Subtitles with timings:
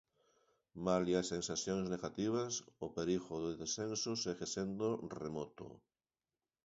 [0.85, 2.53] Malia as sensacións negativas,
[2.85, 4.87] o perigo do descenso segue sendo
[5.21, 5.67] remoto.